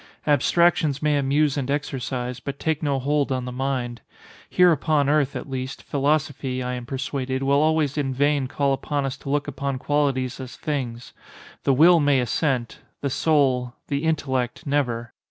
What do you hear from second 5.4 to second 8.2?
least, philosophy, I am persuaded, will always in